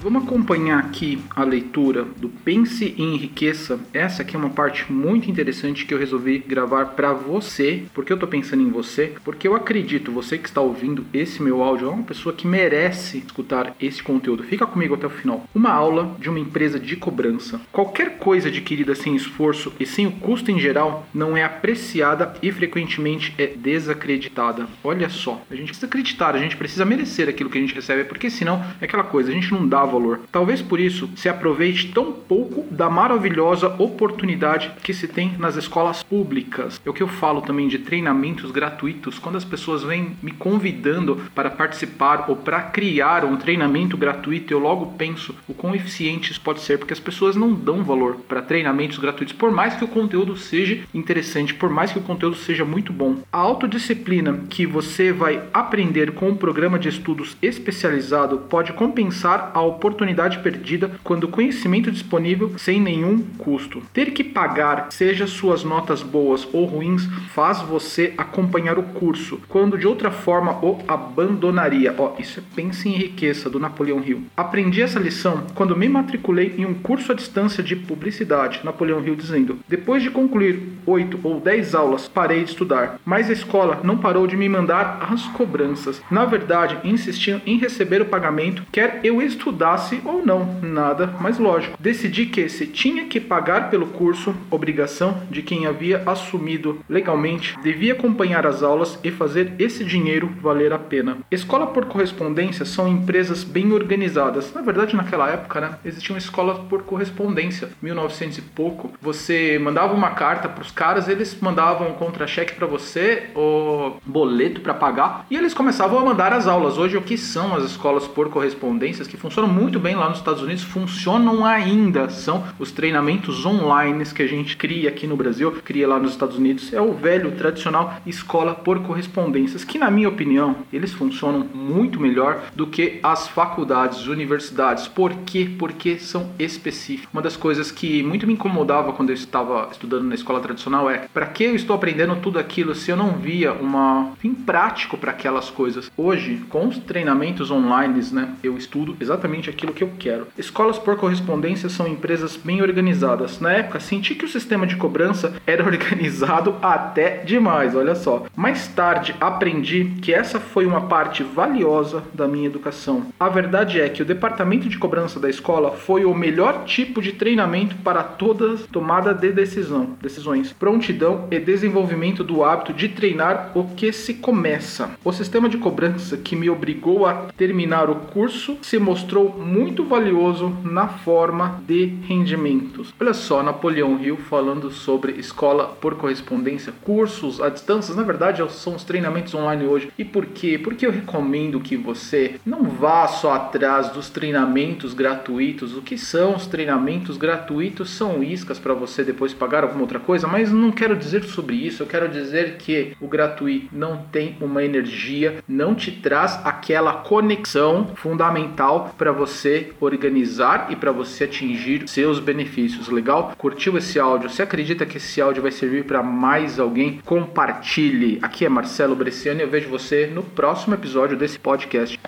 Vamos 0.00 0.22
acompanhar 0.22 0.78
aqui 0.78 1.18
a 1.34 1.42
leitura 1.42 2.04
do 2.04 2.28
Pense 2.28 2.94
e 2.96 3.02
Enriqueça. 3.02 3.80
Essa 3.92 4.22
aqui 4.22 4.36
é 4.36 4.38
uma 4.38 4.50
parte 4.50 4.92
muito 4.92 5.28
interessante 5.28 5.84
que 5.84 5.92
eu 5.92 5.98
resolvi 5.98 6.38
gravar 6.38 6.86
para 6.86 7.12
você. 7.12 7.82
Porque 7.92 8.12
eu 8.12 8.16
tô 8.16 8.28
pensando 8.28 8.62
em 8.62 8.70
você? 8.70 9.14
Porque 9.24 9.48
eu 9.48 9.56
acredito, 9.56 10.12
você 10.12 10.38
que 10.38 10.48
está 10.48 10.60
ouvindo 10.60 11.04
esse 11.12 11.42
meu 11.42 11.64
áudio 11.64 11.88
é 11.88 11.90
uma 11.90 12.04
pessoa 12.04 12.32
que 12.32 12.46
merece 12.46 13.18
escutar 13.18 13.74
esse 13.80 14.00
conteúdo. 14.00 14.44
Fica 14.44 14.68
comigo 14.68 14.94
até 14.94 15.08
o 15.08 15.10
final. 15.10 15.44
Uma 15.52 15.72
aula 15.72 16.16
de 16.20 16.30
uma 16.30 16.38
empresa 16.38 16.78
de 16.78 16.94
cobrança. 16.94 17.60
Qualquer 17.72 18.18
coisa 18.18 18.48
adquirida 18.48 18.94
sem 18.94 19.16
esforço 19.16 19.72
e 19.80 19.84
sem 19.84 20.06
o 20.06 20.12
custo 20.12 20.52
em 20.52 20.60
geral 20.60 21.08
não 21.12 21.36
é 21.36 21.42
apreciada 21.42 22.34
e 22.40 22.52
frequentemente 22.52 23.34
é 23.36 23.48
desacreditada. 23.48 24.68
Olha 24.84 25.08
só, 25.08 25.42
a 25.50 25.56
gente 25.56 25.66
precisa 25.66 25.86
acreditar, 25.86 26.36
a 26.36 26.38
gente 26.38 26.56
precisa 26.56 26.84
merecer 26.84 27.28
aquilo 27.28 27.50
que 27.50 27.58
a 27.58 27.60
gente 27.60 27.74
recebe, 27.74 28.04
porque 28.04 28.30
senão 28.30 28.64
é 28.80 28.84
aquela 28.84 29.02
coisa, 29.02 29.30
a 29.30 29.34
gente 29.34 29.50
não 29.50 29.66
dá 29.66 29.88
valor. 29.88 29.97
Talvez 30.30 30.62
por 30.62 30.80
isso 30.80 31.08
se 31.16 31.28
aproveite 31.28 31.88
tão 31.88 32.12
pouco 32.12 32.57
da 32.78 32.88
maravilhosa 32.88 33.74
oportunidade 33.76 34.70
que 34.84 34.94
se 34.94 35.08
tem 35.08 35.34
nas 35.36 35.56
escolas 35.56 36.04
públicas. 36.04 36.80
É 36.86 36.88
o 36.88 36.92
que 36.92 37.02
eu 37.02 37.08
falo 37.08 37.42
também 37.42 37.66
de 37.66 37.80
treinamentos 37.80 38.52
gratuitos. 38.52 39.18
Quando 39.18 39.34
as 39.34 39.44
pessoas 39.44 39.82
vêm 39.82 40.16
me 40.22 40.30
convidando 40.30 41.20
para 41.34 41.50
participar 41.50 42.26
ou 42.28 42.36
para 42.36 42.62
criar 42.62 43.24
um 43.24 43.36
treinamento 43.36 43.96
gratuito, 43.96 44.54
eu 44.54 44.60
logo 44.60 44.94
penso 44.96 45.34
o 45.48 45.54
quão 45.54 45.74
eficiente 45.74 46.30
isso 46.30 46.40
pode 46.40 46.60
ser, 46.60 46.78
porque 46.78 46.92
as 46.92 47.00
pessoas 47.00 47.34
não 47.34 47.52
dão 47.52 47.82
valor 47.82 48.18
para 48.28 48.40
treinamentos 48.40 48.98
gratuitos, 48.98 49.34
por 49.34 49.50
mais 49.50 49.74
que 49.74 49.82
o 49.82 49.88
conteúdo 49.88 50.36
seja 50.36 50.78
interessante, 50.94 51.54
por 51.54 51.70
mais 51.70 51.90
que 51.90 51.98
o 51.98 52.02
conteúdo 52.02 52.36
seja 52.36 52.64
muito 52.64 52.92
bom. 52.92 53.16
A 53.32 53.38
autodisciplina 53.38 54.44
que 54.48 54.64
você 54.64 55.12
vai 55.12 55.42
aprender 55.52 56.12
com 56.12 56.28
um 56.28 56.36
programa 56.36 56.78
de 56.78 56.88
estudos 56.88 57.36
especializado 57.42 58.38
pode 58.48 58.72
compensar 58.72 59.50
a 59.52 59.60
oportunidade 59.62 60.38
perdida 60.38 60.92
quando 61.02 61.24
o 61.24 61.28
conhecimento 61.28 61.90
disponível 61.90 62.52
sem 62.68 62.82
nenhum 62.82 63.22
custo. 63.38 63.82
Ter 63.94 64.10
que 64.10 64.22
pagar, 64.22 64.88
seja 64.90 65.26
suas 65.26 65.64
notas 65.64 66.02
boas 66.02 66.46
ou 66.52 66.66
ruins, 66.66 67.06
faz 67.30 67.62
você 67.62 68.12
acompanhar 68.18 68.78
o 68.78 68.82
curso, 68.82 69.40
quando 69.48 69.78
de 69.78 69.86
outra 69.86 70.10
forma 70.10 70.52
o 70.62 70.78
abandonaria. 70.86 71.94
Ó, 71.96 72.12
oh, 72.12 72.20
isso 72.20 72.40
é 72.40 72.42
Pense 72.54 72.86
e 72.86 72.94
Enriqueça, 72.94 73.48
do 73.48 73.58
Napoleão 73.58 74.02
Hill. 74.04 74.24
Aprendi 74.36 74.82
essa 74.82 74.98
lição 74.98 75.46
quando 75.54 75.74
me 75.74 75.88
matriculei 75.88 76.56
em 76.58 76.66
um 76.66 76.74
curso 76.74 77.10
à 77.10 77.14
distância 77.14 77.62
de 77.62 77.74
publicidade, 77.74 78.60
Napoleão 78.62 79.02
Hill 79.02 79.16
dizendo, 79.16 79.60
depois 79.66 80.02
de 80.02 80.10
concluir 80.10 80.60
8 80.84 81.20
ou 81.22 81.40
10 81.40 81.74
aulas, 81.74 82.06
parei 82.06 82.44
de 82.44 82.50
estudar, 82.50 83.00
mas 83.02 83.30
a 83.30 83.32
escola 83.32 83.80
não 83.82 83.96
parou 83.96 84.26
de 84.26 84.36
me 84.36 84.46
mandar 84.46 85.08
as 85.10 85.26
cobranças. 85.28 86.02
Na 86.10 86.26
verdade, 86.26 86.76
insistiam 86.84 87.40
em 87.46 87.56
receber 87.56 88.02
o 88.02 88.06
pagamento, 88.06 88.62
quer 88.70 89.00
eu 89.02 89.22
estudasse 89.22 90.02
ou 90.04 90.22
não, 90.22 90.60
nada 90.60 91.06
mais 91.18 91.38
lógico. 91.38 91.78
Decidi 91.80 92.26
que 92.26 92.57
se 92.58 92.66
tinha 92.66 93.04
que 93.04 93.20
pagar 93.20 93.70
pelo 93.70 93.86
curso, 93.86 94.34
obrigação 94.50 95.22
de 95.30 95.42
quem 95.42 95.64
havia 95.64 96.02
assumido 96.04 96.80
legalmente, 96.88 97.56
devia 97.62 97.92
acompanhar 97.92 98.44
as 98.44 98.64
aulas 98.64 98.98
e 99.04 99.12
fazer 99.12 99.52
esse 99.60 99.84
dinheiro 99.84 100.34
valer 100.42 100.72
a 100.72 100.78
pena. 100.78 101.18
Escola 101.30 101.68
por 101.68 101.84
correspondência 101.84 102.64
são 102.64 102.88
empresas 102.88 103.44
bem 103.44 103.70
organizadas. 103.70 104.52
Na 104.52 104.60
verdade, 104.60 104.96
naquela 104.96 105.30
época, 105.30 105.60
né, 105.60 105.78
existiam 105.84 106.16
escolas 106.16 106.58
por 106.68 106.82
correspondência. 106.82 107.68
1900 107.80 108.38
e 108.38 108.42
pouco, 108.42 108.92
você 109.00 109.56
mandava 109.62 109.94
uma 109.94 110.10
carta 110.10 110.48
para 110.48 110.62
os 110.62 110.72
caras, 110.72 111.08
eles 111.08 111.38
mandavam 111.40 111.90
um 111.90 111.94
contra-cheque 111.94 112.54
para 112.54 112.66
você, 112.66 113.28
o 113.36 113.92
boleto 114.04 114.62
para 114.62 114.74
pagar, 114.74 115.26
e 115.30 115.36
eles 115.36 115.54
começavam 115.54 116.00
a 116.00 116.04
mandar 116.04 116.32
as 116.32 116.48
aulas. 116.48 116.76
Hoje, 116.76 116.96
o 116.96 117.02
que 117.02 117.16
são 117.16 117.54
as 117.54 117.62
escolas 117.62 118.08
por 118.08 118.28
correspondências 118.30 119.06
que 119.06 119.16
funcionam 119.16 119.48
muito 119.48 119.78
bem 119.78 119.94
lá 119.94 120.08
nos 120.08 120.18
Estados 120.18 120.42
Unidos, 120.42 120.64
funcionam 120.64 121.44
ainda. 121.44 122.10
São 122.10 122.47
os 122.58 122.72
treinamentos 122.72 123.44
online 123.44 123.98
que 124.12 124.22
a 124.22 124.26
gente 124.26 124.56
cria 124.56 124.88
aqui 124.88 125.06
no 125.06 125.16
Brasil, 125.16 125.52
cria 125.64 125.88
lá 125.88 125.98
nos 125.98 126.12
Estados 126.12 126.36
Unidos. 126.36 126.72
É 126.72 126.80
o 126.80 126.92
velho 126.92 127.32
tradicional 127.32 127.96
escola 128.06 128.54
por 128.54 128.80
correspondências, 128.80 129.64
que 129.64 129.78
na 129.78 129.90
minha 129.90 130.08
opinião, 130.08 130.56
eles 130.72 130.92
funcionam 130.92 131.46
muito 131.52 132.00
melhor 132.00 132.42
do 132.54 132.66
que 132.66 133.00
as 133.02 133.28
faculdades, 133.28 134.06
universidades. 134.06 134.86
Por 134.86 135.12
quê? 135.26 135.50
Porque 135.58 135.98
são 135.98 136.30
específicos. 136.38 137.08
Uma 137.12 137.22
das 137.22 137.36
coisas 137.36 137.70
que 137.70 138.02
muito 138.02 138.26
me 138.26 138.34
incomodava 138.34 138.92
quando 138.92 139.10
eu 139.10 139.14
estava 139.14 139.68
estudando 139.70 140.04
na 140.04 140.14
escola 140.14 140.40
tradicional 140.40 140.88
é 140.90 141.08
para 141.12 141.26
que 141.26 141.44
eu 141.44 141.54
estou 141.54 141.74
aprendendo 141.74 142.16
tudo 142.16 142.38
aquilo 142.38 142.74
se 142.74 142.90
eu 142.90 142.96
não 142.96 143.12
via 143.12 143.52
uma 143.52 144.12
fim 144.18 144.34
prático 144.34 144.96
para 144.96 145.10
aquelas 145.10 145.50
coisas. 145.50 145.90
Hoje, 145.96 146.42
com 146.48 146.68
os 146.68 146.78
treinamentos 146.78 147.50
online, 147.50 148.02
né, 148.12 148.34
eu 148.42 148.56
estudo 148.56 148.96
exatamente 149.00 149.50
aquilo 149.50 149.72
que 149.72 149.82
eu 149.82 149.92
quero. 149.98 150.26
Escolas 150.36 150.78
por 150.78 150.96
correspondência 150.96 151.68
são 151.68 151.88
empresas 151.88 152.36
bem 152.44 152.62
organizadas. 152.62 153.40
Na 153.40 153.52
época, 153.52 153.80
senti 153.80 154.14
que 154.14 154.24
o 154.24 154.28
sistema 154.28 154.66
de 154.66 154.76
cobrança 154.76 155.34
era 155.46 155.64
organizado 155.64 156.56
até 156.62 157.18
demais, 157.18 157.74
olha 157.74 157.94
só. 157.94 158.26
Mais 158.34 158.68
tarde, 158.68 159.14
aprendi 159.20 159.92
que 160.02 160.12
essa 160.12 160.40
foi 160.40 160.66
uma 160.66 160.82
parte 160.82 161.22
valiosa 161.22 162.02
da 162.14 162.26
minha 162.26 162.46
educação. 162.46 163.06
A 163.18 163.28
verdade 163.28 163.80
é 163.80 163.88
que 163.88 164.02
o 164.02 164.06
departamento 164.06 164.68
de 164.68 164.78
cobrança 164.78 165.20
da 165.20 165.28
escola 165.28 165.72
foi 165.72 166.04
o 166.04 166.14
melhor 166.14 166.64
tipo 166.64 167.02
de 167.02 167.12
treinamento 167.12 167.76
para 167.76 168.02
toda 168.02 168.56
tomada 168.72 169.12
de 169.12 169.32
decisão, 169.32 169.96
decisões, 170.00 170.52
prontidão 170.52 171.26
e 171.30 171.38
desenvolvimento 171.38 172.22
do 172.24 172.44
hábito 172.44 172.72
de 172.72 172.88
treinar 172.88 173.52
o 173.54 173.64
que 173.64 173.92
se 173.92 174.14
começa. 174.14 174.90
O 175.04 175.12
sistema 175.12 175.48
de 175.48 175.58
cobrança 175.58 176.16
que 176.16 176.36
me 176.36 176.48
obrigou 176.48 177.06
a 177.06 177.28
terminar 177.36 177.90
o 177.90 177.96
curso 177.96 178.58
se 178.62 178.78
mostrou 178.78 179.30
muito 179.38 179.84
valioso 179.84 180.56
na 180.64 180.88
forma 180.88 181.62
de 181.66 181.94
rendimentos. 182.18 182.92
Olha 183.00 183.14
só, 183.14 183.42
Napoleão 183.42 183.98
Hill 184.02 184.16
falando 184.16 184.70
sobre 184.70 185.12
escola 185.12 185.76
por 185.80 185.94
correspondência, 185.96 186.72
cursos 186.82 187.40
à 187.40 187.48
distância, 187.48 187.94
na 187.94 188.02
verdade 188.02 188.38
são 188.52 188.74
os 188.74 188.84
treinamentos 188.84 189.34
online 189.34 189.66
hoje. 189.66 189.92
E 189.98 190.04
por 190.04 190.26
quê? 190.26 190.58
Porque 190.58 190.86
eu 190.86 190.90
recomendo 190.90 191.60
que 191.60 191.76
você 191.76 192.36
não 192.44 192.64
vá 192.64 193.06
só 193.06 193.34
atrás 193.34 193.90
dos 193.90 194.10
treinamentos 194.10 194.94
gratuitos. 194.94 195.76
O 195.76 195.82
que 195.82 195.98
são 195.98 196.34
os 196.34 196.46
treinamentos 196.46 197.16
gratuitos? 197.16 197.90
São 197.90 198.22
iscas 198.22 198.58
para 198.58 198.74
você 198.74 199.04
depois 199.04 199.32
pagar 199.32 199.62
alguma 199.62 199.82
outra 199.82 200.00
coisa, 200.00 200.26
mas 200.26 200.52
não 200.52 200.70
quero 200.70 200.96
dizer 200.96 201.24
sobre 201.24 201.56
isso. 201.56 201.82
Eu 201.82 201.86
quero 201.86 202.08
dizer 202.08 202.56
que 202.56 202.96
o 203.00 203.08
gratuito 203.08 203.68
não 203.72 203.98
tem 204.10 204.36
uma 204.40 204.64
energia, 204.64 205.42
não 205.48 205.74
te 205.74 205.90
traz 205.92 206.40
aquela 206.44 206.92
conexão 206.94 207.88
fundamental 207.96 208.94
para 208.96 209.12
você 209.12 209.72
organizar 209.80 210.68
e 210.70 210.76
para 210.76 210.92
você 210.92 211.24
atingir 211.24 211.88
seus 212.08 212.20
benefícios. 212.20 212.88
Legal? 212.88 213.34
Curtiu 213.36 213.76
esse 213.76 214.00
áudio? 214.00 214.30
Você 214.30 214.42
acredita 214.42 214.86
que 214.86 214.96
esse 214.96 215.20
áudio 215.20 215.42
vai 215.42 215.50
servir 215.50 215.84
para 215.84 216.02
mais 216.02 216.58
alguém? 216.58 217.00
Compartilhe. 217.04 218.18
Aqui 218.22 218.46
é 218.46 218.48
Marcelo 218.48 218.96
Bresciani 218.96 219.40
e 219.40 219.42
eu 219.42 219.50
vejo 219.50 219.68
você 219.68 220.06
no 220.06 220.22
próximo 220.22 220.74
episódio 220.74 221.16
desse 221.16 221.38
podcast. 221.38 221.98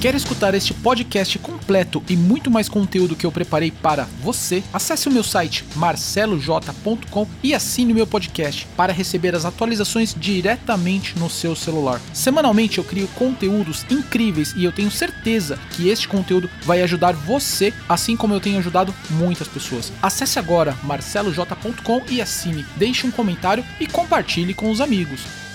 Quer 0.00 0.14
escutar 0.14 0.54
este 0.54 0.72
podcast 0.72 1.36
completo 1.40 2.00
e 2.08 2.16
muito 2.16 2.48
mais 2.48 2.68
conteúdo 2.68 3.16
que 3.16 3.26
eu 3.26 3.32
preparei 3.32 3.72
para 3.72 4.04
você? 4.22 4.62
Acesse 4.72 5.08
o 5.08 5.10
meu 5.10 5.24
site 5.24 5.64
marceloj.com 5.74 7.26
e 7.42 7.52
assine 7.52 7.90
o 7.90 7.96
meu 7.96 8.06
podcast 8.06 8.64
para 8.76 8.92
receber 8.92 9.34
as 9.34 9.44
atualizações 9.44 10.14
diretamente 10.16 11.18
no 11.18 11.28
seu 11.28 11.56
celular. 11.56 12.00
Semanalmente 12.14 12.78
eu 12.78 12.84
crio 12.84 13.08
conteúdos 13.16 13.84
incríveis 13.90 14.54
e 14.56 14.64
eu 14.64 14.70
tenho 14.70 14.88
certeza 14.88 15.58
que 15.72 15.88
este 15.88 16.06
conteúdo 16.06 16.48
vai 16.62 16.80
ajudar 16.82 17.12
você, 17.14 17.74
assim 17.88 18.16
como 18.16 18.34
eu 18.34 18.40
tenho 18.40 18.58
ajudado 18.58 18.94
muitas 19.10 19.48
pessoas. 19.48 19.92
Acesse 20.00 20.38
agora 20.38 20.78
marceloj.com 20.84 22.02
e 22.08 22.22
assine, 22.22 22.64
deixe 22.76 23.04
um 23.04 23.10
comentário 23.10 23.64
e 23.80 23.86
compartilhe 23.88 24.54
com 24.54 24.70
os 24.70 24.80
amigos. 24.80 25.47